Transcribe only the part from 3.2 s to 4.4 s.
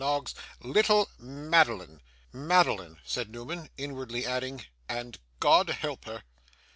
Newman; inwardly